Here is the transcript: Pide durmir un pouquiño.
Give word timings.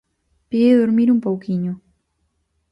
Pide 0.49 0.71
durmir 0.81 1.07
un 1.13 1.19
pouquiño. 1.25 1.73